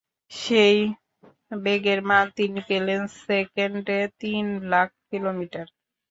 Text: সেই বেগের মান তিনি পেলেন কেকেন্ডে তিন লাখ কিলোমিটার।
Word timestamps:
সেই 0.31 0.77
বেগের 1.57 1.99
মান 2.03 2.25
তিনি 2.37 2.59
পেলেন 2.69 3.01
কেকেন্ডে 3.19 3.99
তিন 4.21 4.45
লাখ 4.71 4.89
কিলোমিটার। 5.09 5.65